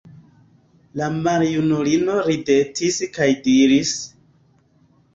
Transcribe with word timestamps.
La 1.01 1.09
maljunulino 1.19 2.17
ridetis 2.31 3.01
kaj 3.21 3.31
diris: 3.49 3.97